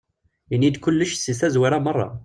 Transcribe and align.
Ini-yi-d 0.53 0.77
kullec 0.83 1.11
seg 1.15 1.35
tazwara 1.39 1.79
meṛṛa. 1.85 2.09